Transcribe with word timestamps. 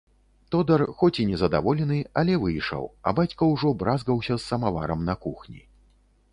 Тодар, 0.53 0.81
хоць 1.01 1.17
і 1.23 1.25
незадаволены, 1.31 1.99
але 2.23 2.39
выйшаў, 2.45 2.89
а 3.11 3.15
бацька 3.21 3.51
ўжо 3.53 3.77
бразгаўся 3.85 4.33
з 4.41 4.43
самаварам 4.49 5.09
на 5.11 5.15
кухні. 5.27 5.61